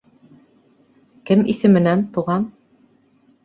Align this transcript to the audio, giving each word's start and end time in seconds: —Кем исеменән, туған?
—Кем 1.31 1.45
исеменән, 1.55 2.05
туған? 2.19 2.51